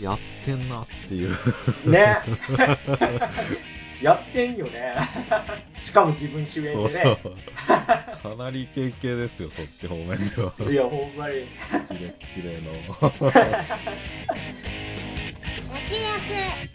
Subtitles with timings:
[0.00, 1.30] やってんなっていう。
[1.84, 2.18] ね。
[4.02, 4.94] やってんよね。
[5.80, 6.74] しかも自分主演でね。
[6.74, 7.16] そうそう。
[8.36, 10.52] かなりイケイケですよそっち方面では。
[10.70, 11.34] いやほんまに。
[11.88, 12.72] キレッキレの。
[15.70, 16.10] 焼肉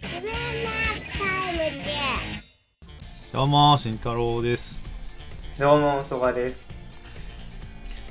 [0.01, 0.69] 自分の
[1.17, 1.85] タイムで
[3.33, 4.83] どうも慎太郎です。
[5.57, 6.74] どうも曽我です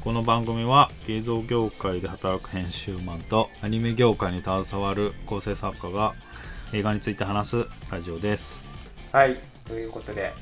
[0.04, 6.12] この番組は映像業界で働く編集マンとアニメ業界に携わる構成作家が
[6.74, 8.62] 映画について話すラジオです。
[9.12, 10.34] はいということで、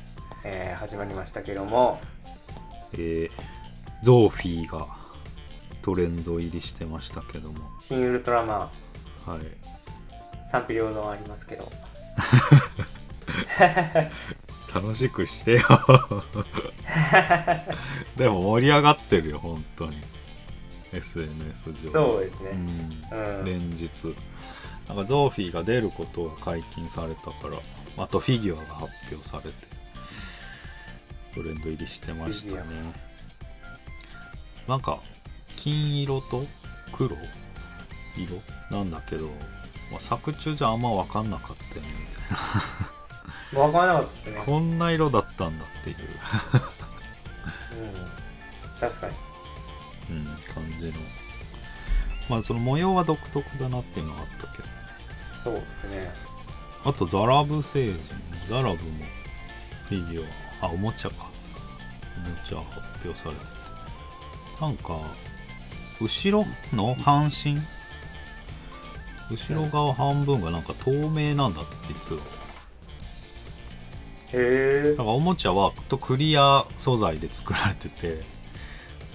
[0.43, 2.01] えー始まりましたけども。
[2.91, 3.29] えー、
[4.01, 4.85] ゾーフィーが
[5.81, 8.69] トレンド入りしてましたけども「新ウルトラマ
[9.25, 9.31] ン。
[9.31, 9.39] はい」
[10.45, 11.71] 賛否両論ありますけど
[14.73, 15.61] 楽しくしてよ。
[18.17, 20.01] でも盛り上がってるよ本当に。
[20.93, 21.91] SNS 上。
[21.91, 22.51] そうですね。
[23.11, 23.39] うん。
[23.39, 24.15] うん、連日。
[24.87, 27.57] なんかゾーフィーが出ることが解禁されたから
[28.03, 29.55] あとフィギュアが発表されて
[31.33, 32.61] トレンド入りしてましたね。
[34.67, 34.99] なんか
[35.55, 36.45] 金色と
[36.91, 37.15] 黒？
[38.17, 38.41] 色？
[38.69, 39.27] なんだけど、
[39.91, 42.37] まあ、作中じゃあんま分かんなかったよねみたいな
[43.53, 44.41] 分からなかったね。
[44.45, 46.05] こんな色だったんだっていう、うん。
[48.79, 49.13] 確かに。
[50.09, 50.93] うん、感じの。
[52.29, 54.67] まあその模様は独特だなっていうのがあったけど。
[55.43, 56.09] そうですね。
[56.85, 58.01] あとザラブ星人
[58.49, 58.75] ザラブも
[59.89, 60.25] フィギュ
[60.61, 60.65] ア。
[60.65, 61.27] あおもちゃか。
[62.17, 63.51] おもちゃ発表されてて。
[64.61, 65.01] なんか
[66.01, 67.59] 後ろの半身？
[69.31, 72.21] 後ろ側半分がなんか透明なんだって実は
[74.33, 78.21] へえだからおもちゃはとクリア素材で作られてて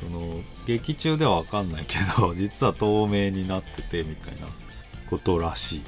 [0.00, 4.46] その劇中では分かんないけど 実は透明になっててみたいな
[5.10, 5.82] ことらしい。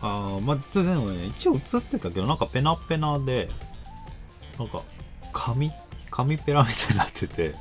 [0.00, 3.48] ああまあでもね一応映ってたけどなんかペナペナで
[4.56, 4.82] なんか
[5.32, 5.72] 紙
[6.10, 7.54] 紙ペラみたいになってて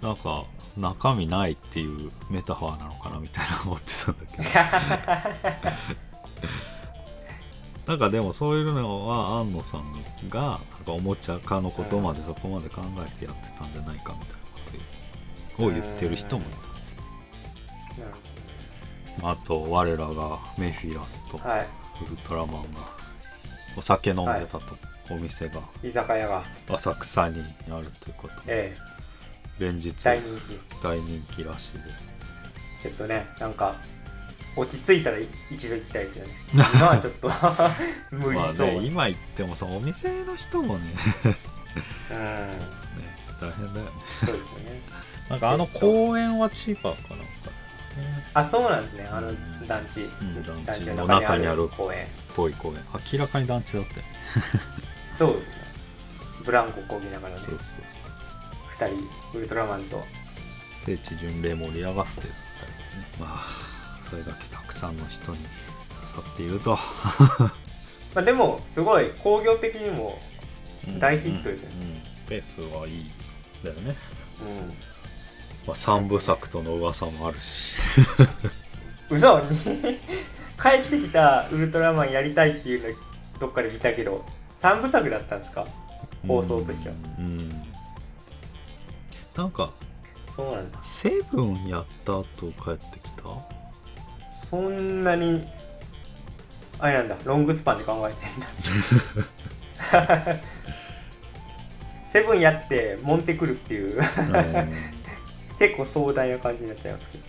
[0.00, 0.44] なんか
[0.76, 4.44] 中身ないっていうメタファーなのかなみたいな思ってたんだけど
[7.86, 9.82] なんかでもそういうのは安野さん
[10.28, 14.38] がなんかおもちゃ化のことまでそこまで考えてやってたんじゃないかみたいな
[15.56, 16.46] ことを言ってる人もい
[19.22, 19.30] た。
[19.30, 21.40] あと我らがメフィラスとウ
[22.10, 22.80] ルトラマンが
[23.76, 24.76] お酒飲んでたと、
[25.10, 26.44] お店が居酒屋が。
[26.68, 28.76] 浅草にあるということでえ
[29.58, 30.82] 連日え大人気。
[30.82, 32.10] 大人気らしいです。
[32.82, 33.76] ちょっとねなんか
[34.56, 35.18] 落ち着いたら
[35.50, 36.32] 一度行きたいですよね。
[36.54, 37.30] 今はちょっと
[38.10, 40.94] 無理まあそう、ね今言ってもさお店の人もね。
[42.10, 42.16] うん。
[42.16, 42.56] ね
[43.40, 43.92] 大変だよね。
[44.24, 44.80] そうですよね。
[45.28, 47.06] なんかあの公園は千葉かなんか
[47.96, 48.24] だよね。
[48.32, 49.08] あそうなんですね。
[49.10, 49.68] あのうん。
[49.68, 52.06] 団地、ん団地のの中にあるる公園。
[52.34, 52.82] ぽい公園。
[53.12, 54.04] 明らかに団地だったよね
[55.18, 55.46] そうですね。
[56.44, 57.40] ブランコこぎながらね。
[57.40, 57.84] そうそう
[58.78, 60.02] 2人ウルトラマンと。
[60.84, 62.36] 聖地巡礼盛り上がってたりね。
[63.18, 63.65] まあ
[64.08, 66.78] それだけたくさんの人に刺さっていると。
[68.14, 70.18] まあでもすごい工業的にも
[70.98, 71.74] 大ヒットですよね。
[71.80, 73.10] うんうんペースはいい
[73.62, 73.94] だよね、
[74.40, 74.68] うん。
[74.68, 74.74] ま
[75.68, 77.72] あ、3部作との噂もあるし。
[79.08, 79.56] 嘘に。
[80.60, 82.98] 帰ってきたウルトラマンやりたいっていうの
[83.38, 84.24] どっかで見たけど
[84.60, 85.64] 3部作だったんですか？
[86.26, 86.94] 放送としては。
[87.20, 87.62] うん、うん。
[89.36, 89.70] なんか
[90.34, 90.78] そうなんだ。
[90.82, 93.22] セブンやった後帰ってきた？
[94.56, 95.46] そんなに
[96.78, 100.38] あれなんだロングスパンで考えてんだ。
[102.06, 103.98] セブンやってモンテくるっていう。
[103.98, 104.02] うん。
[105.58, 107.24] 結構壮大な感じになっちゃいますけど。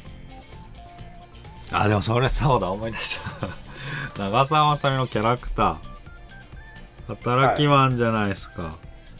[1.77, 3.29] あでもそれそうだ思い出した。
[4.23, 5.77] 長澤まさみのキャラクター。
[7.07, 8.77] 働きマンじゃないですか、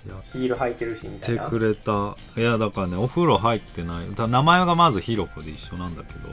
[0.08, 1.44] やっヒール履いてるしみたいな。
[1.44, 2.16] てくれた。
[2.38, 4.16] いやだからねお風呂入ってない。
[4.16, 6.30] だ名前がまずヒロコで一緒なんだけど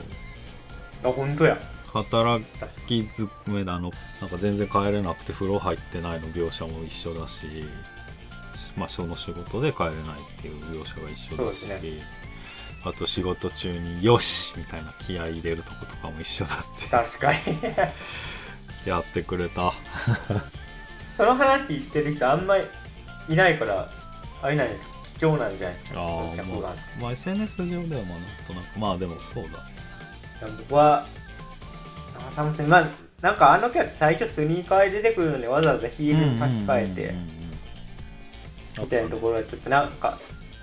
[1.05, 1.57] あ本当や。
[1.93, 2.43] 働
[2.87, 7.47] きづめだあのなんか全然帰れなくて風呂入ってないの描写も一緒だし
[8.75, 12.25] まあその仕事で帰れないっていう描写が一緒だし、そうです
[12.83, 16.89] あと仕事中に「よし!」みたいな気合い入れるとことかも一緒だって。
[16.89, 17.39] 確かに。
[18.85, 19.73] やってくれた。
[21.17, 22.65] その話してる人あんまり
[23.29, 23.89] いないから
[24.43, 24.69] あれない
[25.17, 26.01] 貴重なんじゃないですか。
[26.01, 26.03] あ
[26.61, 28.79] まあ、まあ、SNS 上ではまあなんとなく。
[28.79, 29.65] まあでもそうだ
[30.41, 31.05] 僕は
[32.29, 32.87] あサムセンまあ
[33.21, 37.35] なんかあのキャラ最初スニーカーで出てくるのにわざわざヒールに書き換えてうんうんうんうん
[38.77, 40.17] みたいなところはちょっとなんか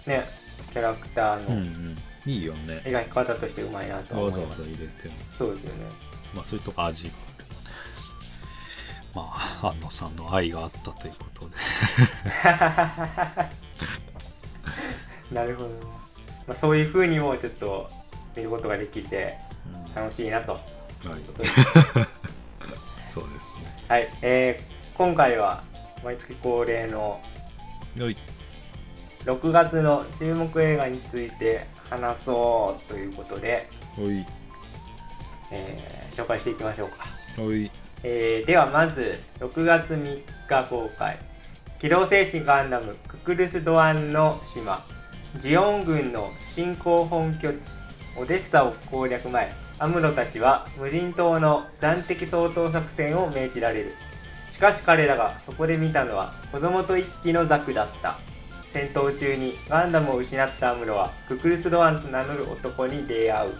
[0.06, 0.24] ね
[0.72, 1.96] キャラクターうんうのん。
[2.24, 2.80] いいよね。
[2.84, 5.14] 描き方としてうまいなと思います、ざわざ入れても。
[5.36, 5.84] そうですよね。
[6.34, 7.14] まあそういうとこ味が
[9.14, 9.18] あ
[9.62, 11.56] まあ安野さんの愛があったということで。
[15.34, 15.68] なるほど、
[16.46, 17.90] まあ、そういう風にもちょっと
[18.36, 19.38] 見ることができて
[19.94, 20.58] 楽しいなと。
[21.04, 21.20] うんはい。
[23.08, 23.66] そうですね。
[23.88, 25.62] はい、えー今回は
[26.04, 27.20] 毎月恒例の
[27.98, 28.16] はい。
[29.24, 33.68] 6月の注目映画について話そうということで、
[33.98, 34.24] おい。
[35.50, 37.06] えー紹介していきましょうか、
[37.38, 37.70] おい。
[38.02, 41.18] えーではまず6月3日公開
[41.80, 44.84] 「機動戦士ガンダムククルス・ドアンの島」
[45.38, 47.56] ジオン軍の新興本拠地
[48.16, 53.94] オデスタを攻略前アムロたちは無人島の暫敵掃討作戦を命じられる。
[54.50, 58.18] しかし彼らがそこで見たのは子供と一機のザクだった。
[58.68, 63.54] 戦闘中にガンダムを失ったアムロはククルス・ドアンと名乗る男に出会う。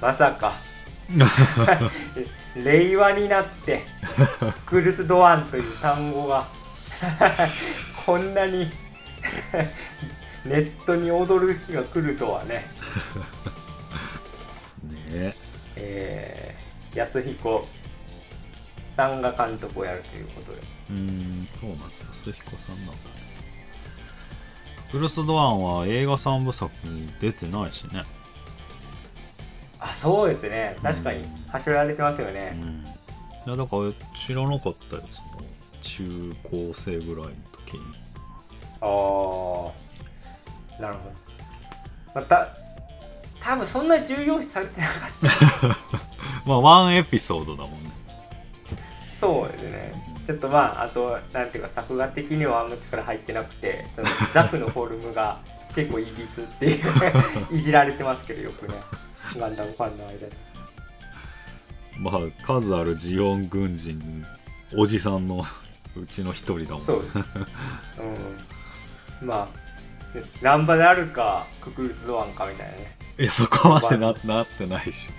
[0.00, 0.52] まさか。
[2.56, 3.82] 令和になって
[4.64, 6.46] クルス・ドアンという単語が
[8.06, 8.70] こんなに
[10.44, 12.64] ネットに踊る日が来るとはね、
[15.10, 15.34] ね
[15.76, 16.54] え。
[16.92, 17.66] ー安彦
[18.94, 20.58] さんが監督をやるということで。
[20.90, 21.84] うーんそうなんだ。
[22.12, 22.98] 安彦さんなんだね。
[24.92, 28.04] クルス・ドアンは映画3部作に出てないしね。
[29.80, 30.76] あそうですね。
[30.82, 31.44] 確かにうん。
[31.48, 32.84] 走られてますようね、ん。
[33.46, 33.92] いやだから
[34.26, 35.42] 知らなかったよその
[35.82, 37.80] 中高生ぐらいの時に。
[38.80, 39.83] ああ
[40.80, 42.20] なるほど。
[42.20, 42.48] また
[43.40, 45.00] 多分そんな重要視されてなかっ
[45.60, 45.68] た。
[46.46, 47.90] まあワンエピソードだもんね。
[49.20, 50.04] そうですね。
[50.26, 53.86] ちょっとまああとなんていうか作画的にはあんま力入ってなくて
[54.32, 55.40] ザクのフォルムが
[55.74, 56.82] 結構いびつっていう
[57.54, 58.74] いじられてますけどよくね。
[59.38, 60.30] ガンダムファンの間で。
[61.98, 64.24] まあ数あるジオン軍人
[64.74, 65.44] おじさんの
[65.96, 67.04] うちの一人だもんそう。
[69.20, 69.28] うん。
[69.28, 69.63] まあ
[70.42, 72.96] ランバであるかククルス・ドアンかみたいなね。
[73.18, 75.12] いやそこまでななってないでしょ。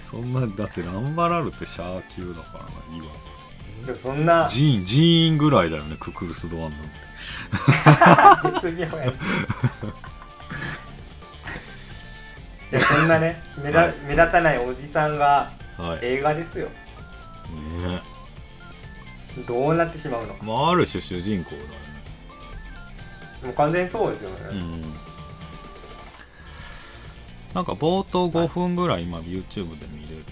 [0.00, 3.06] そんなだってランバラルってシャー級だからないいわ
[3.86, 6.88] でもそんなジーンジーンぐらいだよねククルス・ドアンなんて。
[8.60, 9.12] 絶妙やね。
[12.72, 13.94] いやそんなね目立,、はい。
[14.06, 15.90] 目立たないおじさんがはい。
[15.92, 16.68] ね映画ですよ。
[19.46, 20.44] どうなってしまうのか。
[20.44, 21.81] まあある種主人公だよね
[23.42, 24.82] もう完全にそうですよね、うん。
[27.54, 30.24] なんか冒頭5分ぐらい今 YouTube で見れる、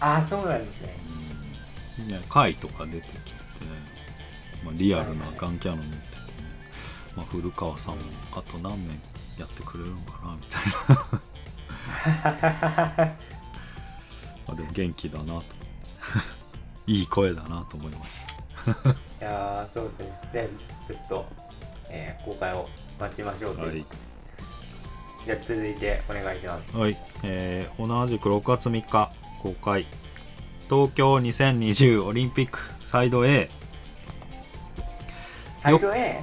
[0.00, 0.96] ああそうなんですね。
[2.00, 2.08] うん。
[2.08, 3.44] ね、回とか出てきてて、
[4.64, 6.22] まあ、リアルなガンキャノン見ててね、
[7.16, 8.00] まあ、古川さんも
[8.32, 9.00] あと何年
[9.38, 10.62] やってくれるのかなみたい
[13.04, 13.12] な。
[14.48, 15.44] あでも元気だなと。
[16.86, 18.21] いい声だなと思いました
[19.20, 20.48] いやーそうですね。
[20.88, 21.26] でちょっと、
[21.90, 22.68] えー公開を
[23.00, 23.84] 待ちましょうという、はい。
[25.24, 26.76] じゃあ続いてお願いします。
[26.76, 29.10] はい、えー同じく6月3日
[29.42, 29.86] 公開。
[30.68, 33.50] 東京2020オリンピックサイド A
[35.58, 36.20] サイド A?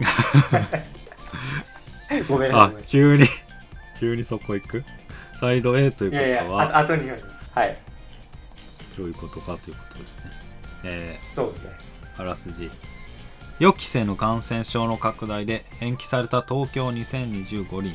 [2.28, 2.82] ごめんなあさい。
[2.86, 3.24] 急に
[3.98, 4.84] 急にそこ行く？
[5.34, 7.76] サイド A といういやいやことはあ後にしましょうはい。
[8.96, 10.24] どういうことかということですね
[10.84, 11.70] えそうですね。
[12.16, 12.70] ーあらすじ。
[13.58, 17.94] 予期せぬ感染症の拡大で延期された東京2020五輪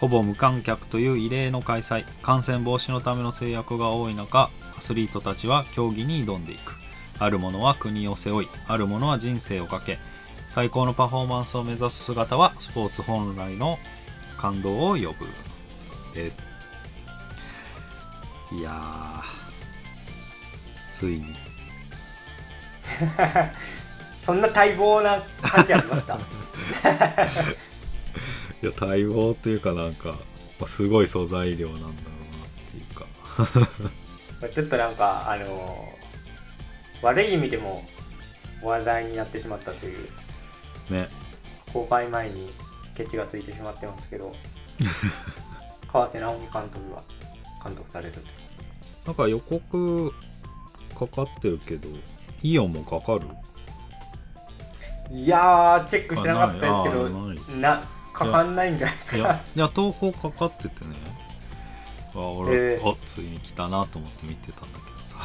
[0.00, 2.04] ほぼ無観客という異例の開催。
[2.22, 6.76] 感染防止のための制約が多い中アスリートたちは競技に挑んでいく。
[7.18, 9.98] ある者は国を背負いある者は人生をかけ
[10.48, 13.78] 最高のパフォーマンスを目指す姿はスポーツ本来の
[14.36, 15.26] 感動を呼ぶ
[16.14, 16.44] です。
[18.52, 19.22] いやー
[20.92, 21.34] ついに
[24.24, 26.14] そんな待望な感じありました？
[28.62, 30.16] いや待望っていうかなんか、ま
[30.62, 31.96] あ、すごい素材量なんだろうな
[32.46, 33.06] っていうか。
[34.54, 35.98] ちょっとなんかあのー
[37.00, 37.84] 悪い意味でも
[38.60, 40.08] 話題になってしまったという
[40.90, 41.06] ね。
[41.72, 42.50] 公開前に
[42.96, 44.34] ケチがついてしまってますけど
[45.92, 47.02] 川瀬直美監督が
[47.64, 48.20] 監督されると。
[49.06, 50.12] なんか予告
[50.98, 51.88] かかってるけど
[52.42, 53.22] イオンもかかる？
[55.10, 57.08] いやーチェックしてなかったですけど
[57.60, 60.90] なかかんないんじゃないですいかやいや東宝かかっててね。
[62.14, 62.84] あ俺、えー。
[62.84, 65.16] おついに来たなと思って見てたんだけどさ。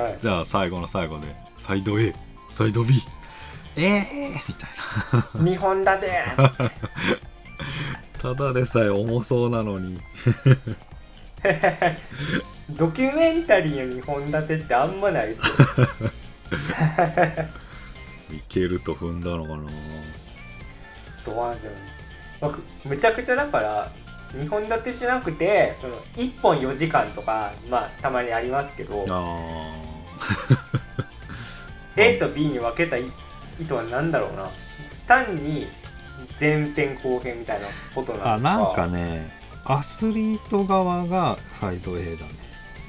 [0.00, 0.18] はい。
[0.20, 2.14] じゃあ最後の最後でサイド A
[2.54, 2.94] サイド B
[3.76, 3.94] えー
[4.48, 4.70] みたい
[5.50, 6.52] 日本だでな
[8.20, 9.98] ただでさえ重そうなのに
[12.76, 15.32] ドキュメンタリーの2本立てってあんまない。
[15.32, 15.36] い
[18.48, 19.70] けると踏んだのかな。
[21.24, 21.68] どうなんだ
[22.40, 22.48] ろ
[22.84, 23.92] うむちゃくちゃだから
[24.34, 29.06] 2本立てじゃなくてその1本4時間とかまあたまにありますけど。
[29.08, 29.72] あ
[31.96, 33.04] A と B に分けた意
[33.60, 34.48] 意図は何だろうな。
[35.06, 35.66] 単に
[36.40, 38.30] 前編後編みたいなことなのか。
[38.30, 39.30] ーあなんかね
[39.64, 42.41] アスリート側がサイド A だね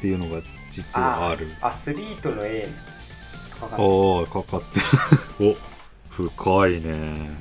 [0.04, 1.50] っていうのが実はある。
[1.62, 2.68] アスリートの A
[3.62, 3.84] かかってる。
[3.88, 4.62] おおかかっ
[5.38, 5.50] てる。
[5.56, 7.40] お深いね。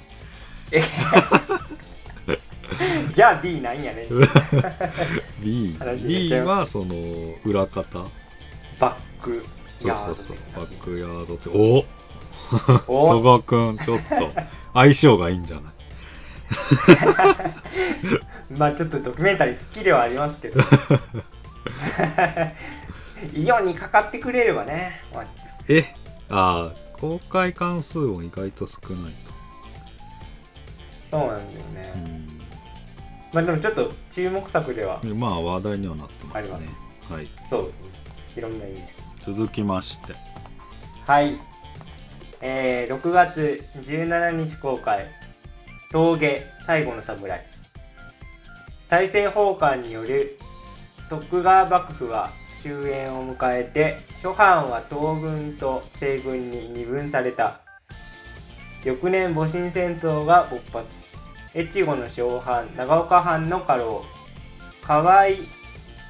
[3.12, 4.04] じゃあ B なんやね。
[4.04, 4.06] ん
[5.42, 5.76] B,
[6.06, 6.94] B はその
[7.44, 8.04] 裏方。
[8.78, 9.44] バック。
[9.80, 10.36] そうそうそう。
[10.54, 11.48] ババックヤードって。
[11.52, 11.84] お。
[12.86, 13.04] お。
[13.08, 14.30] 曽我くんちょっと。
[14.72, 15.72] 相性がいいんじゃない？
[18.56, 20.60] まあちょっとドキュメンタリー好きではありますけど
[23.34, 25.00] イオンにかかってくれればね。
[25.12, 25.94] ワンちゃんえ
[26.28, 29.12] ああ公開関数も意外と少ない
[31.10, 31.92] そうなんだよね、
[33.30, 36.52] と、まあでもちょっと注目作ではうん、まあ話題にはなってますね。
[37.10, 37.28] はい。
[37.50, 37.72] そう
[38.34, 38.82] いろんな意味で。
[39.18, 40.14] 続きまして。
[41.06, 41.38] はい。
[42.40, 45.10] えー、6月17日公開。
[45.90, 47.44] 峠最後の侍。
[48.88, 50.38] 大政奉還による
[51.12, 52.30] 徳川幕府は
[52.62, 57.60] 終焉を迎えて諸藩は東軍と西軍に二分された。
[58.82, 60.88] 翌年戊辰戦争が勃発。
[61.54, 64.02] 越後の小藩長岡藩の家老。
[64.82, 65.26] 河合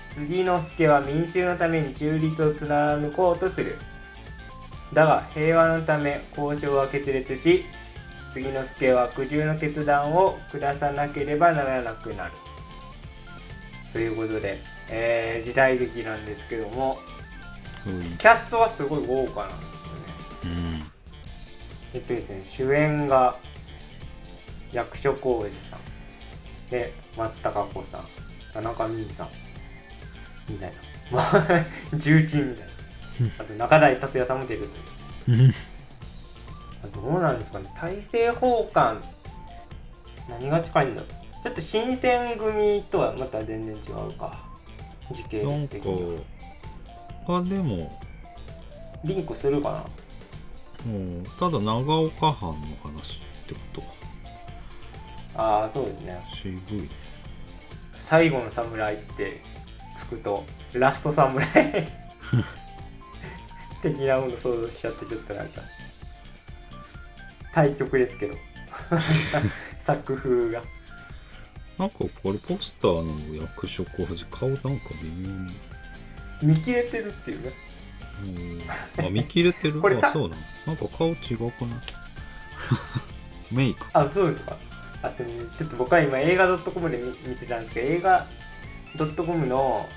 [0.09, 3.79] 杉之助は民衆のために中立を貫こうとする。
[4.93, 7.65] だが平和のため交渉は決裂し
[8.33, 12.33] 杉之助は苦渋の決断を下さなければならなくなる。
[13.93, 14.59] ということで、
[14.95, 16.99] えー時代劇なんですけども
[17.87, 18.17] うん。
[18.19, 20.83] キャストはすごい豪華なんですよね。
[21.95, 23.37] えっとですね主演が
[24.73, 25.81] 役所広司さん。
[26.71, 28.01] で松たか子さん。
[28.53, 29.29] 田中泯さん。
[30.49, 30.77] みたいな。
[31.11, 32.73] まあ重鎮みたいな。
[33.39, 34.69] あと中台達也さんも出る
[35.27, 35.55] という。
[36.95, 37.73] どうなんですかね。
[37.81, 39.03] 大政奉還。
[40.29, 41.11] 何が近いんだろう。
[41.43, 44.52] ちょっと新選組とはまた全然違うか
[45.11, 46.17] 時系列的に
[47.27, 47.39] は。
[47.39, 47.99] あでも。
[49.05, 49.85] リンクするか
[50.87, 50.93] な？
[50.93, 53.83] もうただ長岡藩の話ってこと。
[55.35, 56.21] ああそうですね。
[56.33, 56.89] 渋い
[57.95, 59.41] 最後の侍って
[59.97, 61.47] つくとラスト侍
[63.83, 65.63] 的なもの想像しちゃってちょっとなんか
[67.53, 68.37] 対局ですけど。
[69.79, 70.63] 作風が
[71.79, 74.71] なんかこれポスターの役所広司顔なんか
[75.03, 75.55] 微妙に。
[76.43, 77.53] 見切れてるっていうね。
[78.99, 79.07] うん。
[79.07, 79.81] あ見切れてる？
[79.83, 80.43] これたあそうなの？
[80.67, 81.51] なんか顔違くない？
[83.55, 83.87] メイク。
[83.93, 84.57] あそうですか。
[85.03, 88.27] あとねちょっと僕は今映画 .com で見見てたんですけど映画
[89.17, 89.89] .com の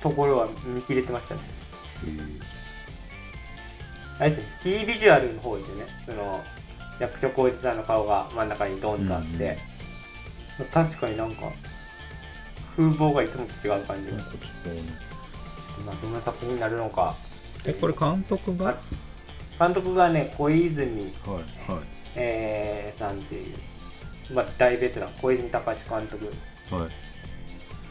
[0.00, 1.40] ところは見切れてましたね。
[4.18, 5.86] あれってキービジュアルの方ですよね。
[6.06, 6.42] その
[7.00, 9.58] 役所広司さんの顔が真ん中にドンとあって、
[10.72, 11.52] 確かになんか
[12.76, 14.16] 風貌がいつもと違う感じが。
[14.16, 14.32] なんか
[14.66, 14.82] 違うね。
[15.84, 17.14] まあどんな作品になるのか。
[17.66, 18.66] えこれ監督が？
[18.66, 18.76] はあ
[19.66, 21.44] 監督がね小泉、いはい。
[22.16, 23.56] えー、さんっていう、
[24.32, 26.26] まあ、大ベテラン小泉隆監督。
[26.70, 26.90] はい。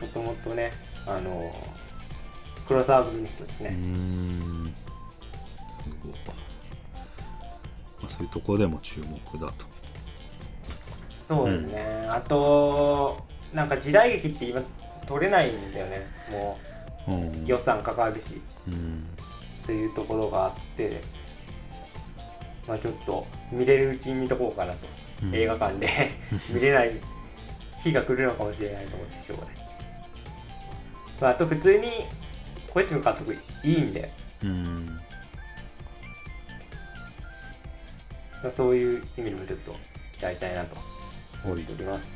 [0.01, 0.71] もともとね
[1.05, 1.55] あの
[2.67, 4.65] 黒沢組の人ですね、ん。
[4.65, 6.13] すごい、
[8.03, 9.65] まあ、そういうとこでも注目だと。
[11.27, 14.61] そうですね、あとなんか時代劇って今
[15.07, 16.05] 撮れないんですよね。
[16.29, 16.59] も
[17.07, 17.43] うん。
[17.43, 18.41] う予算かかるし。
[18.67, 19.07] うん。
[19.63, 21.01] っていうところがあって。
[22.67, 24.79] まあちょっと見れるうちに見とこうかなと、
[25.23, 25.35] うん。
[25.35, 25.89] 映画館で。
[26.53, 26.91] 見れない
[27.83, 29.55] 日が来るのかもしれないと思ってしょうがない、
[31.19, 31.89] まあ、あと普通に
[32.73, 34.11] 小泉監督いいんで、
[34.43, 34.99] うん
[38.43, 39.75] まあ、そういう意味でもちょっと
[40.17, 40.75] 期待したいなと
[41.43, 42.11] 思っております、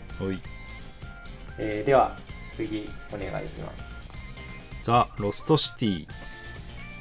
[1.58, 2.18] えーでは
[2.56, 3.88] 次お願いします。
[4.84, 6.08] ザ・ロストシティ。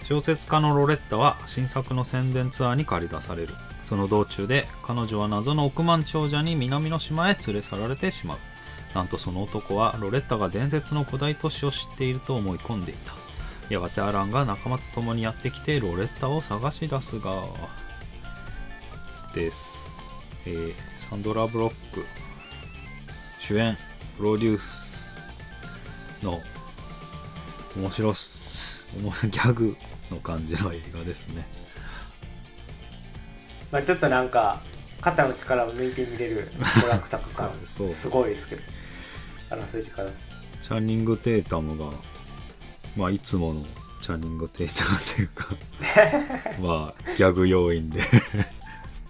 [0.04, 3.54] 小説家のロレッタは新作の宣伝ツアーに駆り出される。
[3.82, 8.38] その道中で彼女は謎の億万長者に南の島へ連れ去られてしまう。
[8.94, 13.14] なんとその男はロレッタが伝説の古代都市を知っていると思い込んでいた。
[13.68, 17.42] やがてアランが仲間と共にやってきてロレッタを探し出すが
[19.36, 19.96] です、
[20.46, 20.74] えー
[21.10, 22.04] サンドラ・ブロック
[23.38, 23.76] 主演
[24.16, 25.12] プロデュース
[26.20, 26.40] の
[27.76, 29.76] 面白すギャグ
[30.10, 31.46] の感じの映画ですね。
[33.70, 34.60] まあ、ちょっとなんか
[35.00, 37.90] 肩の力を抜いて見れる娯楽作感 そうそう。
[37.90, 38.62] すごいですけど。
[39.50, 40.10] あらすじから。
[40.60, 41.92] チャニング・テイタムが
[42.96, 43.64] まあいつもの
[44.02, 45.48] チャニング・テイタムというか
[46.58, 48.00] まあギャグ要員で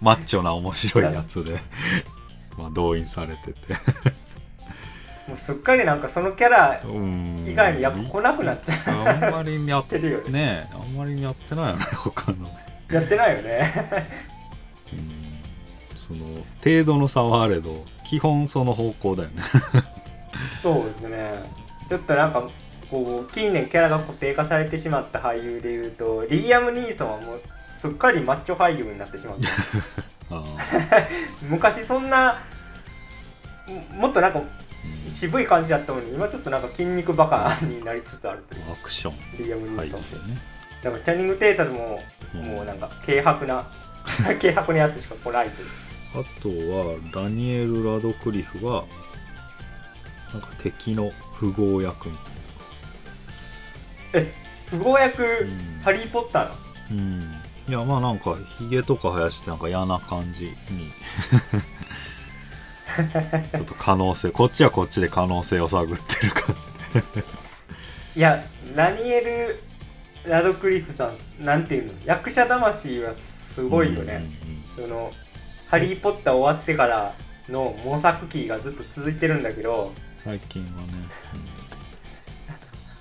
[0.01, 1.59] マッチョな面白いやつで。
[2.57, 3.73] まあ動員されてて。
[5.27, 7.45] もうすっかりなんかそのキャラうん。
[7.47, 10.31] 以外に役来なくなっちゃあんまりやっ ってるよね。
[10.31, 12.37] ねえあんまりやってないよね他の。
[12.45, 12.57] ね
[12.89, 13.73] やってないよね。
[14.93, 15.97] うん。
[15.97, 16.19] その
[16.63, 19.43] 程度の差はあれど基本その方向だよね。
[20.61, 21.33] そうですね。
[21.89, 22.49] ちょっとなんか
[22.89, 27.41] こう近年キャラが固定化されてしまった俳優でいうとリーアム・ニーソンはもう
[27.89, 29.49] すっかりマッチョ俳優になってしまった。
[30.35, 30.43] あ
[31.41, 32.37] 昔そんな
[33.67, 34.41] ももっとなんか
[34.83, 38.61] し渋い感じだったのに今ちょっとなんか筋肉バカになりつつあるという。
[38.63, 39.15] ーアクション。
[39.43, 40.41] ニはいーソン選手ね。
[40.83, 42.03] だからチャニング・テータルも、
[42.35, 42.41] うん。
[42.43, 43.65] もうなんか軽薄な
[44.39, 45.67] 軽薄なやつしか来ないという。
[46.13, 46.49] あと
[46.89, 48.83] はダニエル・ラドクリフは
[50.33, 52.09] なんか敵の富豪役。
[52.09, 52.15] み
[54.11, 54.33] たいえ
[54.69, 55.81] 不合役、うん。
[55.83, 56.49] ハリー・ポッターの？
[56.49, 56.55] な
[56.91, 60.55] うんいやまあなんかヒゲとか生やしてなんか嫌な感じに。
[63.53, 66.61] ちょっと可能性こっちはこっちで可能性を探ってる感じ。
[68.15, 68.43] いや
[68.75, 69.59] ダニエル・
[70.29, 71.93] ラドクリフさんなんていうの？
[72.05, 74.25] 役者魂はすごいよね、
[74.75, 75.11] その
[75.69, 77.13] 「ハリー・ポッター」終わってから
[77.49, 79.93] の模索期がずっと続いてるんだけど。
[80.23, 80.93] 最近はね、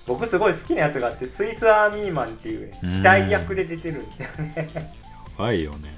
[0.06, 4.54] 僕すごい好きなやつがあってスイス・アーミーマンっていう死体役で出てるんですよね。
[4.56, 4.90] うん、や
[5.36, 5.94] ばいよね。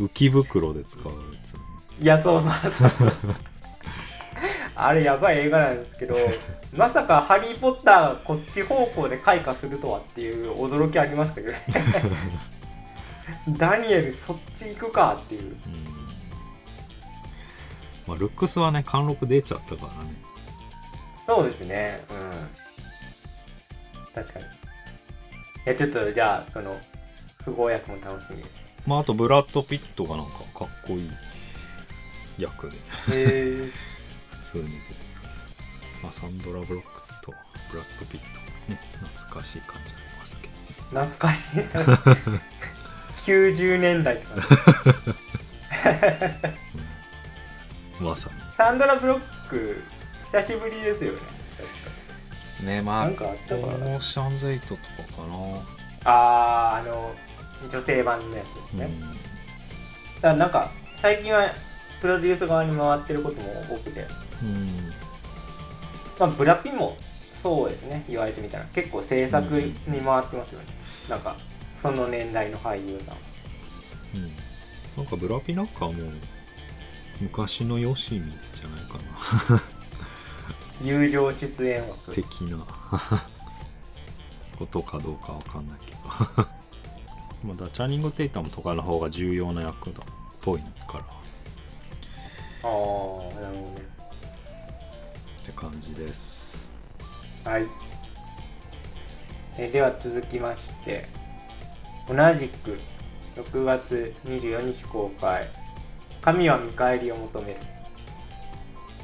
[0.00, 1.54] 浮き袋で使うやつ。
[2.00, 3.12] いやそうそうそう。
[4.76, 6.14] あれやばい映画なんですけど
[6.72, 11.60] まさか「ハリー・ポッター」がこっち方向で開花するとはっていう驚きありましたけどね。
[13.58, 15.42] ダニエルそっち行くかっていう。
[15.42, 15.50] うん。
[18.06, 20.10] まあルックスはね貫禄出ちゃったからね。
[21.26, 22.00] そうですね。
[22.08, 22.67] うん
[24.22, 24.44] 確かに。
[24.44, 24.48] い
[25.66, 26.76] やちょっとじゃあその
[27.44, 28.50] 不合役も楽しみです。
[28.86, 31.10] まああとブラッド・ピットがなんかかっこいい
[32.38, 32.76] 役で。
[32.76, 33.70] へえ
[34.30, 34.78] 普通に出てる。
[36.02, 36.90] まあサンドラ・ブロック
[37.22, 37.32] と
[37.70, 38.40] ブラッド・ピット。
[38.68, 40.54] ね懐かしい感じありますけど。
[41.00, 41.60] 懐かしい。
[43.30, 44.46] 90年代とか。
[48.00, 49.82] まさサンドラ・ブロック
[50.24, 51.18] 久しぶりですよね。
[51.20, 51.37] に
[52.62, 54.82] ねまなんかあかなオーシャンズエイトとか
[55.22, 55.36] かな、
[56.04, 57.14] あーあの
[57.70, 59.00] 女性版のやつですね、うん。
[59.00, 59.16] だか
[60.22, 61.54] らなんか最近は
[62.00, 64.06] プロデュース側に回ってることも多くて。
[64.42, 64.92] うん。
[66.18, 66.96] まあブラピも
[67.34, 68.64] そうですね言われてみたら。
[68.66, 70.66] 結構制作に回ってますよね、
[71.08, 71.36] なんか
[71.74, 73.16] その年代の俳優さん。
[74.16, 74.32] うん。
[74.96, 75.94] なんかブラピなんかもう
[77.20, 79.60] 昔のヨシミじゃないかな
[80.82, 82.14] 友情出演枠。
[82.14, 82.58] 的な。
[84.58, 85.98] ことかどうかわかんないけど。
[87.44, 90.00] まあダチャニング・テイタムとかの方が重要な役だ。
[90.00, 90.04] っ
[90.40, 91.04] ぽいから。
[91.04, 93.76] ああなるほどね。
[95.42, 96.68] って感じです。
[97.44, 97.66] はい。
[99.56, 101.06] えでは続きまして。
[102.08, 102.78] 同じく
[103.36, 105.46] 6月24日公開
[106.22, 107.56] 「神は見返りを求める」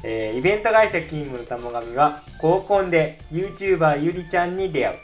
[0.07, 4.97] えーイベント会社勤務の玉神は合コンで YouTuber ゆりちゃんに出会う。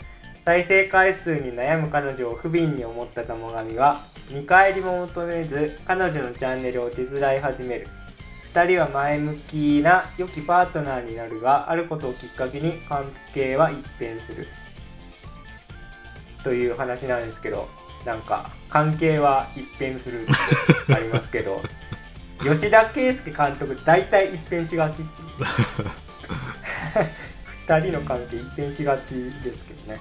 [0.45, 7.87] 再生回数に悩む彼女を不憫に思った玉神は見返りも求めず彼女のチャンネルを手伝い始める。
[8.53, 14.47] 2人は前向きな良きパートナーになるがあることをきっかけに関係は一変する。
[16.43, 17.67] という話なんですけど
[18.05, 21.59] なんか関係は一変するってありますけど。
[22.43, 25.07] 吉田圭佑監督大体一変しがちっていう。
[27.67, 29.99] 2人の関係一変しがちですけどね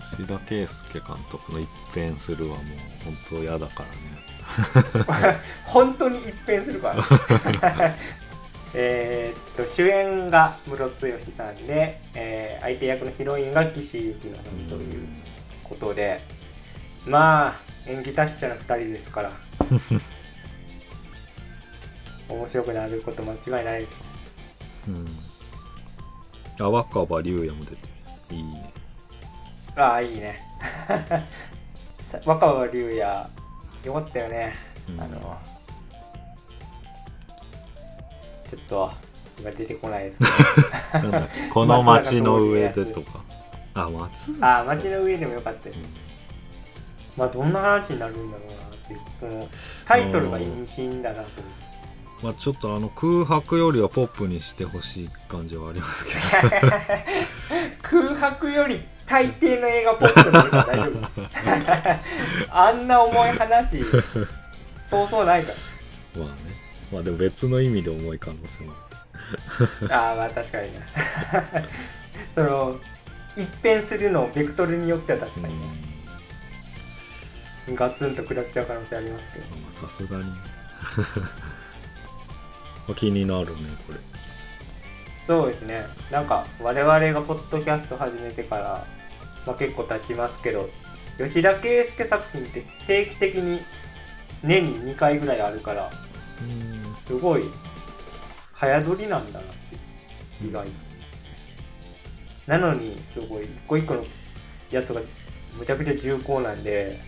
[0.00, 2.58] 吉田圭佑監督の一変するはもう
[3.04, 5.38] 本当嫌だからね。
[5.64, 6.94] 本当に一変するから
[8.74, 15.06] えーっと主演がムロツヨシさんで、えー相手役のヒロインが岸由紀乃さんという
[15.64, 16.20] ことで。
[17.06, 19.30] まあ演技達者な2人ですから
[22.28, 23.80] 面白くなること間違いない。
[23.82, 23.96] です
[24.88, 25.06] うん。
[26.60, 27.76] あ若葉龍也も出て
[28.30, 28.36] る。
[28.36, 28.42] いい。
[28.42, 28.72] ね
[29.76, 30.40] ああいいね。
[32.00, 33.28] さ 若葉龍也
[33.84, 34.54] よかったよね、
[34.88, 35.00] うん。
[35.00, 35.38] あの
[38.48, 38.90] ちょっと
[39.42, 40.18] が出てこないです
[40.92, 43.20] けなんだっけこの街の上でとか。
[43.74, 45.78] あ松どああ街の上でもよかったです
[47.14, 49.00] まあどんな話になるんだろうなっていう。
[49.20, 49.48] この
[49.84, 51.65] タイトルが意味深だなと思って
[52.22, 56.18] まあちょっとあの空白よりはポップにしてほしい感じはありますけど。
[57.82, 61.12] 空白より大抵の映画ポップの方が大丈夫です。
[62.50, 63.84] あんな重い話
[64.80, 65.52] そうそうないか。
[66.16, 66.34] まあね。
[66.92, 68.72] まあでも別の意味で重い可能性も。
[68.72, 70.80] あらああまあ確かにね
[72.34, 72.78] その
[73.36, 75.66] 一変するのベクトルによっては確るかにね、
[77.68, 77.74] うん。
[77.74, 79.56] ガツンと食らっちゃう可能性ありますけど。
[79.56, 80.24] まあさすがに。
[80.24, 80.36] まあ
[82.94, 83.54] 気になるね
[83.86, 83.98] これ。
[85.26, 85.86] そうですね。
[86.10, 88.86] なんか我々がポッドキャスト始めてから、
[89.46, 90.68] まあ、結構経ちますけど
[91.18, 93.60] 吉田圭佑作品って定期的に
[94.42, 95.90] 年に2回ぐらいあるから
[96.42, 96.96] うん。
[97.06, 97.44] すごい
[98.52, 100.72] 早撮りなんだなって意外に。
[102.46, 104.04] なのにすごい一個一個の
[104.70, 105.00] やつが
[105.58, 107.00] むちゃくちゃ重厚なんで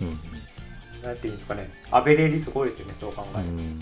[0.00, 0.33] うん
[1.04, 3.80] なんていうんですかねアベレージすごいですよねそう考えると、うん。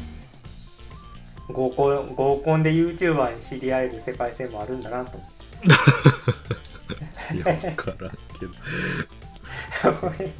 [1.55, 5.19] 合コン合コンで YouTuber に知り合える世界線もあるんだなと。
[5.19, 5.27] 思
[7.35, 8.47] いや分からんけ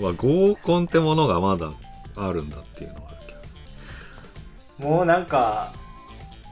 [0.03, 0.13] ど。
[0.13, 1.73] 合コンってものがまだ
[2.17, 3.19] あるんだっていうのはある
[4.79, 4.89] けど。
[4.89, 5.73] もうなんか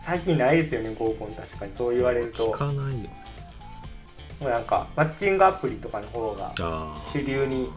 [0.04, 1.72] 最近ないですよね合コン確かに。
[1.72, 2.52] そう言われると。
[2.52, 3.20] 聞かないよね。
[4.40, 7.68] もうなんかマッチングアプリとかの方があ主流に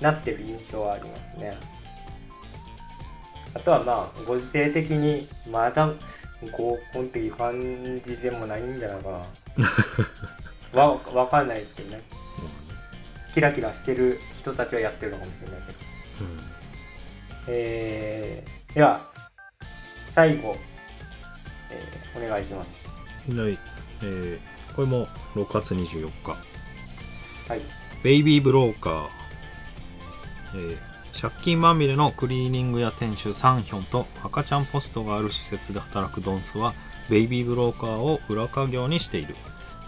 [0.00, 1.56] なってる印象はありますね
[3.58, 5.92] あとはまあご時世的にまだ
[6.52, 9.10] 合コンっていう感じでもないんじゃないか
[10.72, 10.80] な。
[10.80, 12.02] わわかんないですけどね。
[12.12, 15.78] あキラキラしてる人たちはやってるのかもしれないけど。
[16.20, 16.40] うん。
[17.48, 19.10] えー、では
[20.10, 20.56] 最後、
[21.70, 23.32] えーお願いします。
[23.32, 23.58] はい、
[24.02, 24.38] えー
[24.74, 26.30] これも6月24日。
[27.48, 27.60] はい。
[28.04, 29.08] ベイビーブローカー、
[30.54, 30.87] えー
[31.20, 36.74] 借金まみれのクリーニング屋店主サンヒョンと赤ちゃんポストがある施設で働くドンスは
[37.10, 39.34] ベイビーブローカーを裏稼業にしている。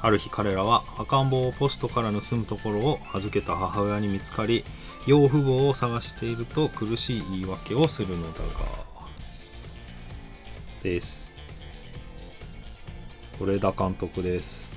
[0.03, 4.64] ある日彼らは赤ん坊をポストから盗むところを預けた母親に見つかり
[5.07, 8.45] 養父母を探していると苦しい言い訳をするのだが
[10.83, 11.31] です
[13.38, 14.77] 是枝監督です。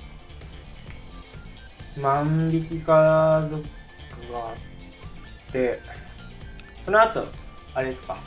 [2.00, 3.64] 万引き家族
[4.32, 4.54] があ
[5.50, 5.80] って
[6.86, 7.26] その後
[7.74, 8.18] あれですか？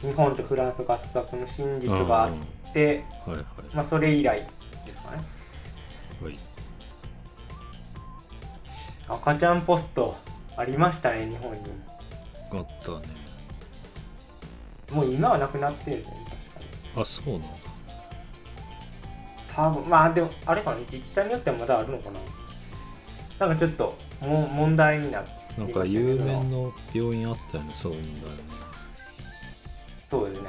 [0.00, 2.32] 日本とフランス合作の真実があっ
[2.72, 3.44] て、はいはい。
[3.74, 4.46] まあそれ以来
[4.86, 5.18] ですかね。
[6.22, 6.38] はい。
[9.08, 10.16] 赤ちゃんポスト
[10.56, 11.58] ありましたね日本に。
[12.52, 12.98] あったね。
[14.92, 16.14] もう今はなくなってるね確
[16.54, 17.02] かに。
[17.02, 17.46] あそうなんだ。
[19.54, 20.78] 多分まあでもあれかな？
[20.80, 23.46] 自治体によってはまだあるのかな？
[23.46, 28.42] なんかちょっとも問題になってなんか有名の病院あったよねそうなんだよね。
[30.08, 30.48] そうですね。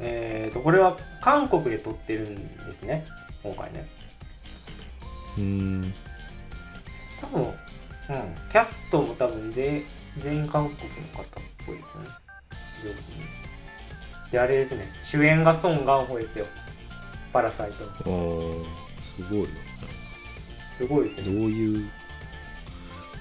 [0.00, 3.06] えーとこれは韓国で撮ってるんですね
[3.42, 3.86] 今回ね。
[5.36, 5.94] うーん。
[7.20, 7.52] 多分うん。
[8.50, 9.82] キャストも多分全
[10.18, 11.26] 全員韓国の方っ
[11.66, 12.08] ぽいですよね。
[12.84, 13.02] 上手に
[14.32, 14.88] であれですね。
[15.02, 16.46] 主演がソン・ガンホですよ。
[17.32, 18.64] パラサイトあー
[19.16, 19.52] すごいよね。
[20.70, 21.90] すごいですどうねいう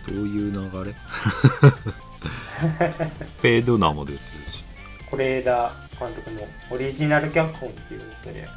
[0.08, 0.96] どういう流れ？
[3.42, 4.64] ペイドナも出てるし。
[5.12, 6.42] 是枝監督の
[6.72, 8.48] オリジナル脚本っていうことで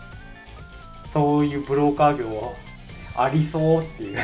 [1.06, 2.54] そういうブローカー業
[3.14, 4.18] はありそうっていう。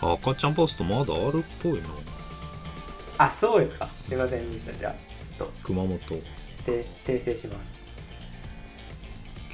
[0.00, 1.78] あ 赤ちゃんポストまだあるっぽいな。
[3.18, 3.88] あそうですか。
[4.06, 4.72] すいませんでした。
[4.72, 4.94] じゃあ
[5.38, 5.98] ちょっ熊本。
[5.98, 6.14] と
[6.66, 7.80] 訂訂正します。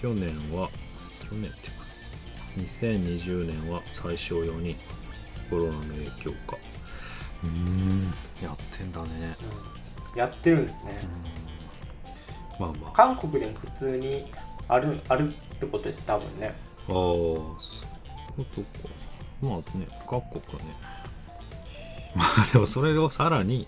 [0.01, 0.68] 去年は
[1.21, 1.79] 去年っていうか
[2.59, 4.77] 2020年は最小4人
[5.50, 6.56] コロナの影響か。
[7.42, 8.04] うーん。
[8.42, 9.08] やってんだね。
[10.12, 10.18] うん。
[10.18, 10.98] やってるんですね。
[12.58, 12.92] まあまあ。
[12.92, 14.26] 韓国でも普通に
[14.68, 16.48] あるあるってことです多分ね。
[16.48, 17.84] ああそ
[18.37, 18.94] ういうことか。
[19.40, 20.74] まあね各国ね。
[22.14, 23.66] まあでもそれをさらに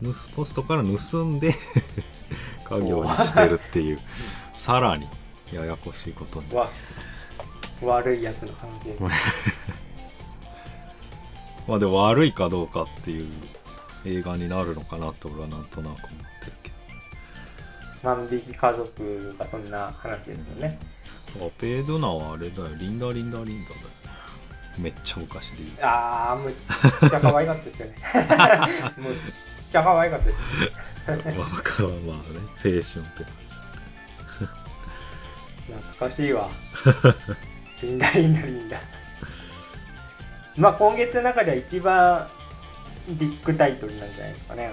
[0.00, 1.54] ぬポストから盗んで
[2.64, 4.00] 家業にしてるっていう。
[4.56, 5.08] さらに
[5.52, 6.54] ややこしいことに。
[6.54, 6.70] わ
[7.82, 8.96] 悪いやつの関係
[11.66, 13.28] まあでも悪いかどうかっていう
[14.04, 15.98] 映画になるのかなと俺はなんとなく思っ
[16.40, 16.72] てるけ
[18.02, 20.78] 万引き家族がそんな話ですもんね。
[21.38, 22.68] どあペイドナはあれだよ。
[22.76, 23.80] リンダリンダリンダだよ
[24.76, 26.54] めっちゃ昔で言うああむっ
[27.10, 27.94] ちゃ可愛かったですよね。
[28.98, 29.14] むっ
[29.70, 30.38] ちゃ可愛かったです
[31.06, 31.54] まあまあまあね。
[32.56, 33.02] 青春って感
[33.38, 33.44] じ
[35.72, 36.50] 懐かしいわ。
[37.82, 38.80] リンダリンダリンダ
[40.56, 42.28] まあ今月の中では一番
[43.08, 44.70] ビッグタイトルなんじゃないですかね。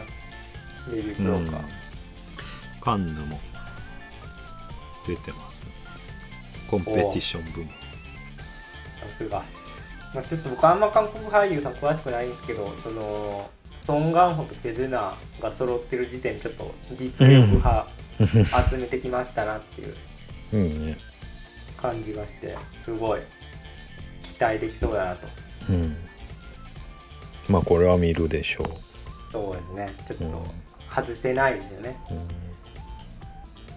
[0.90, 1.62] デビュークローカー、
[2.82, 3.40] カンヌも
[5.08, 5.66] 出てます。
[6.70, 7.68] コンペティション部門。
[7.70, 7.74] さ
[9.18, 9.44] すが、
[10.14, 17.88] まあ、ちょっと僕あんま韓国俳優さん詳しくないんですけどそのソン・ガンホとペドゥナが揃ってる時点でちょっと実力派
[18.70, 19.96] 集めてきましたなっていう
[21.82, 23.22] 感じがしてすごい
[24.24, 25.28] 期待できそうだなと
[25.72, 25.96] うん。
[27.50, 28.66] まあこれは見るでしょ
[29.32, 29.94] そうですね。
[30.08, 30.32] ちょっう、うん。
[30.32, 30.44] と
[30.94, 31.98] 外せないですよね、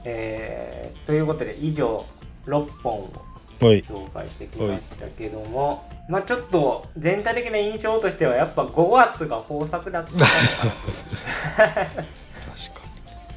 [0.04, 2.04] えーということで以上
[2.46, 3.12] 6本を
[3.60, 3.82] はい。
[3.82, 10.26] 紹介してきましたけども、まあちょっと全体的な印象としてはやっぱ5月が豊作だった のか
[11.56, 11.86] な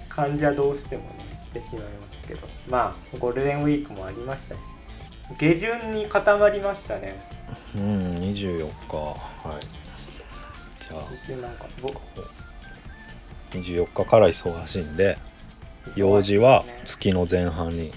[0.10, 1.10] 感じはどうしてもね
[1.44, 2.48] してしまいますけど。
[2.70, 4.60] まあゴールデンウィークもありましたし
[5.38, 7.20] 下旬に固まりましたね。
[7.74, 8.98] にうん24日。
[8.98, 9.66] はい。
[10.80, 11.42] じゃあ。
[11.42, 12.00] なんか僕。
[13.52, 15.18] 24日から忙しいんで
[15.96, 17.94] 用事は月の前半に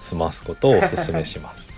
[0.00, 1.72] 済ますことをお勧めします。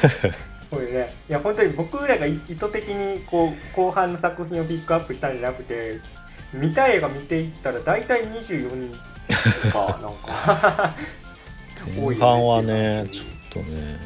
[0.70, 1.14] これね。
[1.28, 6.00] いや本当に僕らが意図的にこう後半の作品をピックアップしたんじゃなくて
[6.52, 8.98] 見たい映画見ていったら大体24人
[9.70, 10.94] とかなんか。
[11.96, 13.98] 前半はねちょっとね。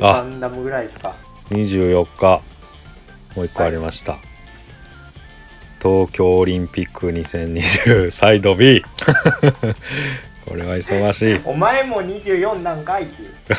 [0.00, 1.14] あガンダムぐらいですか。
[1.50, 2.42] 24日。
[3.36, 4.18] もう一個ありました、
[5.82, 8.84] 東京オリンピック2020サイド B
[10.46, 11.40] これは忙しい。
[11.44, 13.34] お前も24なんかいっていう。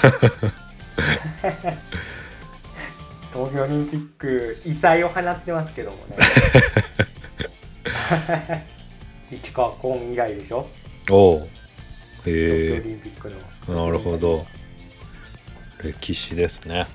[3.34, 6.15] 東京オリンピック異彩を放ってますけどもね。
[9.31, 10.67] 市川コン以来でしょ。
[11.10, 11.47] おう
[12.25, 13.35] 東京オへリンピックの。
[13.69, 14.45] えなるほど。
[15.83, 16.88] 歴史ですね。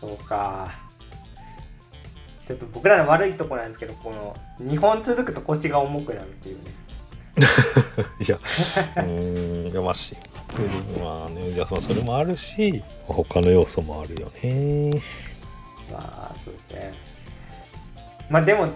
[0.00, 0.74] そうか。
[2.46, 6.70] ちょっと僕らの悪いとこなんですけどこの2本続くと腰が重くなるっていうね。
[8.20, 10.18] いやうーんいやまあシン
[10.48, 15.00] プルにまあねいやまあそれもあるし他の要素もあるよね。
[15.90, 17.12] まあそうですね。
[18.28, 18.68] まあでも、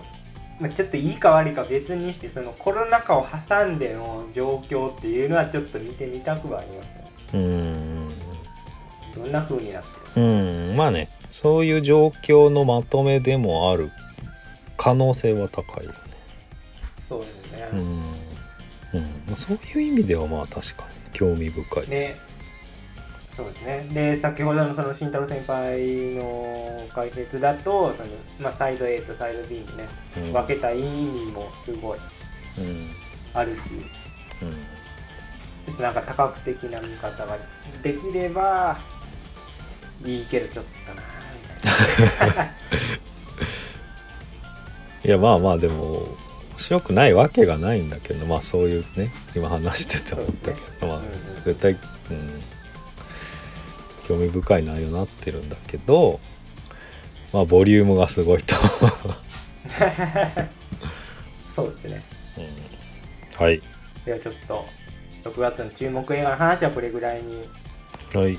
[0.59, 7.11] まあ、ちょっといいか悪いか別にしてそのコロナ禍を挟んでの状況っていうのはちょっと見てみたくはありますね。
[7.35, 8.09] うーん。
[9.14, 10.27] どんな風になってる？
[10.27, 10.77] うん。
[10.77, 13.90] まあねそういう状況のまとめでもある
[14.79, 15.99] 可能性は高いよね。
[17.07, 17.87] そうですね、うん、うん。
[19.27, 22.21] まあ、そういう意味ではまあ確かに興味深いでです
[23.37, 23.87] そうですね。
[23.92, 28.09] で先ほどのその慎太郎先輩の解説だとその、
[28.40, 30.33] まあ、サイド A とサイド B にねうん。
[30.33, 32.88] 分けた意味もすごいうん。
[33.35, 33.72] あるし
[34.40, 34.46] う
[35.70, 35.77] ん。
[35.83, 37.37] なんか多角的な見方が
[37.83, 38.79] できれば
[40.03, 41.03] いいけどちょっとな
[42.01, 42.53] みたいな。
[45.05, 46.09] いやまあまあでも
[46.53, 51.11] 面白くないわけがないんだけどまあそういうね今話してて思ったけど、まあうんうん。
[51.42, 51.79] 絶対、うん、
[54.07, 56.21] 興味深い内容になってるんだけど
[57.33, 58.55] まあボリュームがすごいと、
[61.55, 62.03] そうですね。
[62.38, 63.61] うん、はい。
[64.05, 64.64] ではちょっと
[65.25, 67.49] 6月の注目映画の話はこれぐらいに
[68.14, 68.35] はい。
[68.35, 68.38] し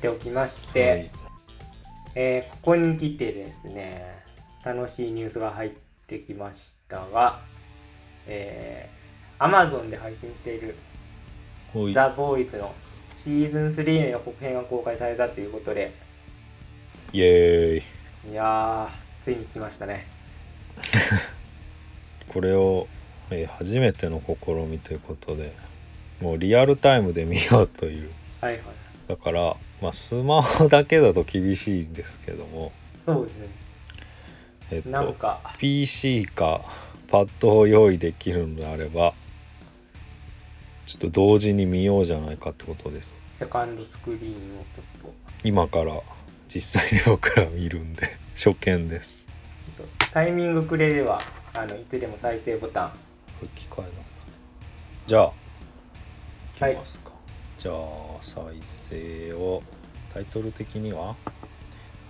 [0.00, 1.10] ておきまして、はい。
[2.14, 4.22] えーここに来てですね
[4.64, 5.70] 楽しいニュースが入っ
[6.06, 7.40] てきましたが、
[8.26, 10.76] えー、Amazon で配信している
[11.92, 12.72] ザ・ボーイズの
[13.18, 15.92] シーズン3の予告編が公開されたということで。
[17.12, 18.30] イエーイ。
[18.30, 20.06] いやーついに来ましたね。
[22.28, 22.86] これを、
[23.30, 25.52] えー初めての試みということで
[26.20, 28.10] もうリアルタイムで見ようという。
[28.40, 28.62] はいはい。
[29.08, 32.70] だから、まあ、スマホだけだと厳しいんですけども。
[33.04, 33.48] そうですね。
[34.70, 35.40] えっとなんか。
[35.58, 36.60] PC か
[37.08, 39.12] パッドを用意できるのであれば
[40.88, 43.14] ちょっと同時に見ようじゃないかってことです。
[43.30, 45.12] セカンドスクリーンをちょっ
[45.44, 45.92] 今から
[46.48, 49.26] 実際に僕ら見るんで 初見です。
[49.76, 51.20] とタイミングくれれば
[51.52, 52.92] あのいつでも再生ボタン。
[53.54, 53.98] 機械なんだ
[55.06, 55.32] じゃあ
[56.58, 57.10] はいいきますか、
[57.58, 57.74] じゃあ
[58.22, 59.62] 再生を。
[60.14, 61.16] タイトル的には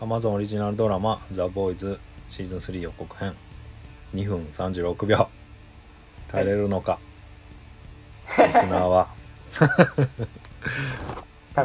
[0.00, 1.98] Amazon オリジナルドラマ「ザ・ボーイズ
[2.30, 3.34] シーズン3予告編。
[4.14, 5.28] 2分36秒。
[6.28, 7.00] 耐えれるのか、
[8.36, 9.08] リスナーは。
[9.50, 9.56] 試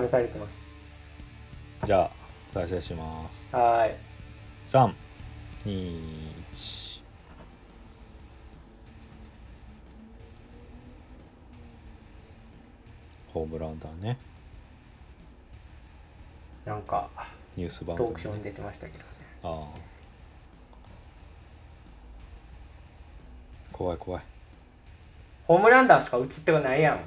[0.10, 0.64] されてます。
[1.86, 2.10] じゃあ
[2.54, 3.44] 再生します。
[3.52, 3.96] はーい
[5.66, 7.04] 321
[13.34, 14.18] ホームランダーね。
[16.66, 17.10] なんか
[17.58, 19.06] ニュース番組、トークショーにね、出てましたけどね。
[19.44, 19.94] ああ。
[23.72, 24.24] 怖い怖い
[25.46, 27.00] ホームランダーしか映ってはないやん。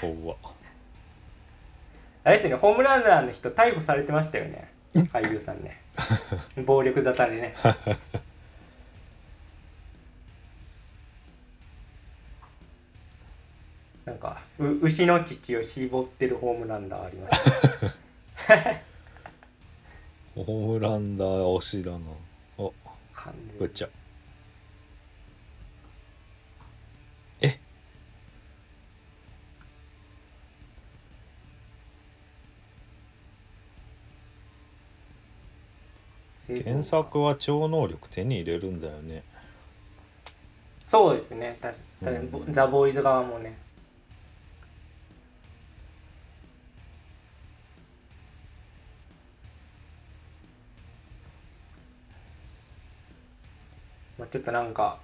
[0.00, 0.38] 怖っ。
[2.24, 4.72] あれですねホームランダーの人逮捕されてましたよね。
[4.94, 5.80] 俳優さんね。
[6.66, 7.54] 暴力沙汰でね。
[14.04, 17.38] なんかう牛の乳を絞ってるホームランダーありまし
[18.46, 18.54] た
[20.34, 21.28] ホームランダー
[21.58, 21.98] 推しだな。
[22.56, 22.72] お。
[23.58, 23.88] ぶっちゃ
[36.48, 39.22] 原作は超能力手に入れるんだよね。
[40.82, 41.58] そうですね。
[41.60, 42.52] 確かに、うん。
[42.52, 43.56] ザ・ボーイズ側もね。
[54.18, 54.98] まあちょっとなんか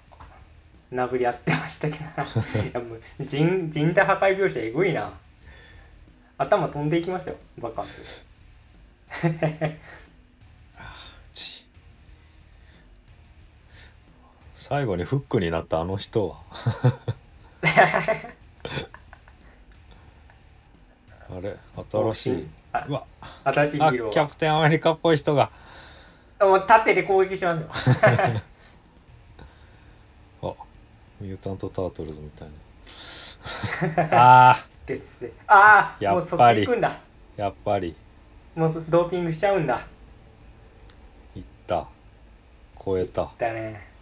[0.91, 1.99] 殴り合ってましたけ
[2.73, 2.81] ど。
[2.81, 5.13] もう人人体破壊描写えぐいな。
[6.37, 7.81] 頭飛んでいきましたよバカ
[14.67, 16.37] 最後にフックになったあの人は。
[21.29, 21.55] あれ？
[21.91, 22.47] 新しい。
[22.73, 23.05] あ
[23.43, 25.51] 新しいヒあーローキャプテンアメリカっぽい人が。
[26.39, 27.93] がもう縦で攻撃しますよ。
[30.49, 30.53] あ
[31.21, 32.47] ミュータント・タートルズみたい
[34.07, 34.49] な。
[34.49, 35.29] あですね。
[35.45, 36.67] ああやっっぱり
[37.37, 37.95] やっぱり。
[38.55, 39.85] もうドーピングしちゃうんだ。
[41.35, 41.85] いった。
[42.83, 43.29] 超えた。
[43.37, 43.93] だね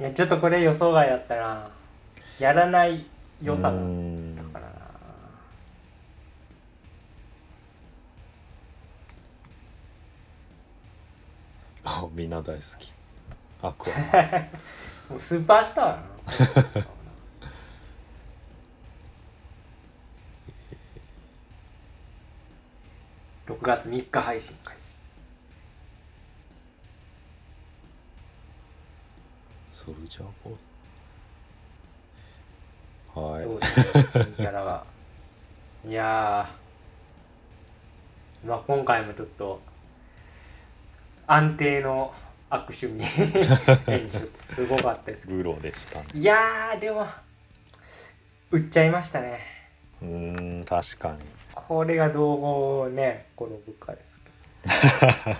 [0.00, 1.70] いやちょっとこれ予想外だったな。
[2.38, 3.04] やらない
[3.42, 4.72] 良さだっんたからな。
[11.84, 12.92] あみんな大好き。
[13.60, 13.94] アクア。
[15.10, 16.86] もうスーパースターだな。
[23.48, 24.77] 6月3日配信開
[29.78, 33.44] ソルジャーボーイはい。
[33.44, 34.84] どうですか新キャラが。
[35.86, 39.60] いやーまあ今回もちょっと
[41.28, 42.12] 安定の
[42.50, 43.04] 握手に
[43.86, 45.36] 演出すごかったですけど。
[45.36, 46.06] グロでしたね。
[46.12, 47.06] いやーでも
[48.50, 49.38] 売っちゃいましたね。
[50.02, 51.18] うーん確かに。
[51.54, 55.36] これがどうねこの部下ですけ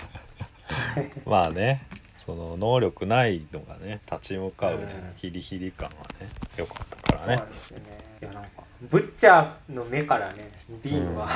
[1.29, 1.81] まあね
[2.29, 5.17] その能力ないのがね立ち向かうね、うん。
[5.17, 7.37] ヒリヒリ感はね良かったからね。
[7.37, 7.85] どそうですよね。
[8.21, 8.51] いやなんか
[8.83, 10.51] ブッチャーの目からね
[10.83, 11.27] ビームは、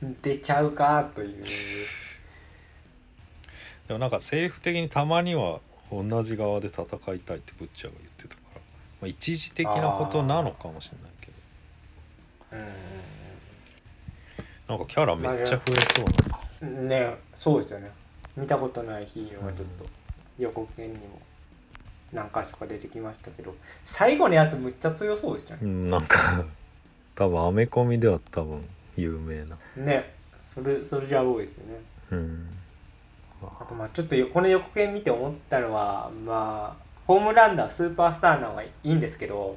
[0.00, 1.44] うん 出ちゃうかという。
[3.88, 5.58] でもなんか政府的にたまには
[5.90, 8.60] 同じ側で戦いたいってブッチャーが言ってたから、
[9.00, 11.32] まあ、一時的なことなのかもしれないけ
[12.52, 12.62] ど。
[12.62, 12.66] うん
[14.68, 15.80] なんかキャラめっちゃ増え
[16.60, 16.80] そうな。
[16.82, 17.90] ねそうですよね
[18.36, 19.86] 見たことないヒーローがちょっと
[20.38, 21.20] 予告編にも
[22.12, 25.62] 何か所か出てきましたけど最後のやつむっちゃ強そうですよね。
[25.62, 26.44] うんなんか
[27.14, 28.64] 多分アメコミでは多分
[28.96, 29.56] 有名な。
[29.76, 30.14] ね。
[30.42, 31.80] それそれじゃ多いですよね。
[32.12, 32.48] うん。
[33.42, 39.56] あとまあちょっとよこの予告編見て思ったのはまあホームランダースーパースターなのがいいんですけど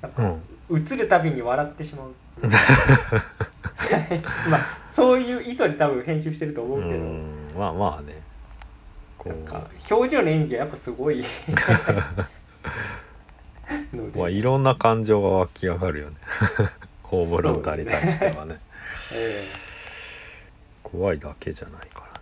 [0.00, 0.26] なんかう
[0.78, 0.78] ん。
[0.78, 2.14] 映るたびに笑ってしまう。
[4.50, 8.22] まあそういう意図で多分編集してると思ううけど、んまあまあね。
[9.18, 9.58] こなんか
[9.90, 11.24] う表情の演技がやっぱすごい。
[13.92, 16.16] ので、まあいろんな感情が湧き上がるよね。
[17.02, 18.60] ホームランダーに対してはね。
[19.12, 19.66] ええ。
[20.82, 22.20] 怖いだけじゃないからね。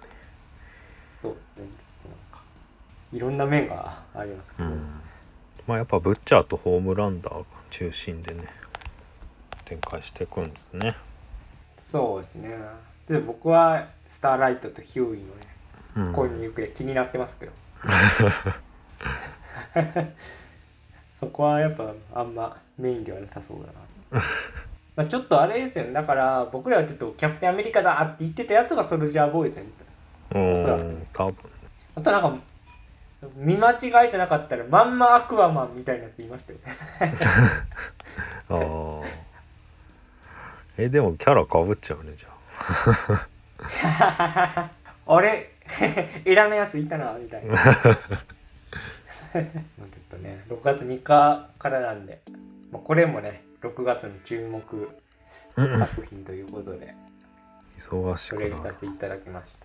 [1.09, 1.69] そうですね。
[2.05, 2.43] なんか
[3.13, 5.01] いろんな面がありますけど、うん。
[5.67, 8.45] まあやっぱブッチャーとホームランダーが中心でね
[9.65, 10.97] 展開していくんですね。
[11.79, 12.51] そうですね
[13.09, 15.23] で僕はスターライトとヒューイのね
[15.97, 16.13] うん。
[16.13, 17.53] 婚に行方気になってますけど。
[21.21, 23.59] そこはやっぱあんまメインではなさそう
[24.13, 24.25] だな。
[24.97, 25.93] まあちょっとあれですよね。
[25.93, 29.71] だから僕らはちょっとキャプテンアメリカだって言ってたやつがソルジャーボーイですよね
[30.33, 31.35] うおそらくん多分。
[31.97, 32.37] あとなんか
[33.37, 36.59] 見間違いじゃなかったらまんまアクアマンみたいなやついましたよ。
[38.51, 39.07] ああ
[40.77, 42.34] えでもキャラかぶっちゃうねじゃあ
[45.21, 45.51] れ？
[46.25, 47.55] エラのやついたなみたいな。
[47.55, 47.73] まあ
[49.35, 49.45] ちょっ
[50.11, 52.21] とね6月3日からなんで、
[52.71, 54.89] まあ、これもね6月の注目
[55.57, 56.95] 作品ということで。
[57.77, 59.59] 忙しく取りさせていただきまし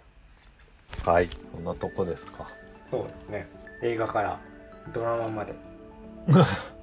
[1.03, 1.11] た。
[1.11, 1.29] はい。
[1.51, 2.47] そんなとこですか。
[2.89, 3.47] そうですね。
[3.83, 4.39] 映画から
[4.91, 5.53] ドラマまで。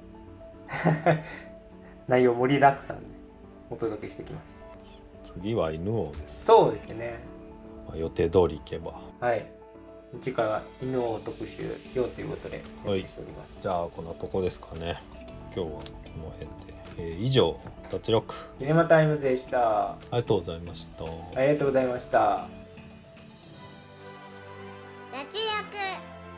[2.07, 3.05] 内容盛りだくさんで
[3.69, 4.66] お届けしてきました
[5.39, 7.19] 次は犬王です、そうですね。
[7.87, 8.99] まあ、予定通り行けば。
[9.19, 9.45] はい。
[10.21, 12.97] 次回は犬を特集しようということではい。
[12.99, 14.97] 予定しております、じゃあこんなとこですかね。
[15.53, 15.81] 今日はこ
[16.17, 17.59] の辺で、えー以上
[17.91, 18.33] 脱力。
[18.59, 19.91] シネマタイムズでした。
[19.91, 21.07] ありがとうございました、あ
[21.41, 22.47] りがとうございました。
[25.11, 25.27] 脱力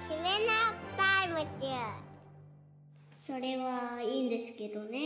[0.08, 0.54] シネマ
[0.98, 1.68] タイムズ。
[3.18, 5.00] それはいいんですけどね